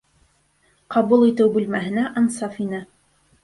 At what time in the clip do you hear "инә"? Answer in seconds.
2.69-2.85